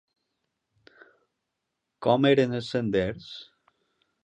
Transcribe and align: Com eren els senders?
Com 2.07 2.27
eren 2.33 2.59
els 2.61 2.73
senders? 2.77 3.31